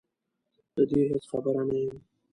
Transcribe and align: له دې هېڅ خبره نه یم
له 0.75 0.83
دې 0.89 1.01
هېڅ 1.11 1.23
خبره 1.31 1.63
نه 1.69 1.77
یم 1.83 1.97